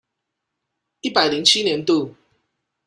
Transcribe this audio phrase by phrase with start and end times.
[1.01, 2.15] 一百零七年度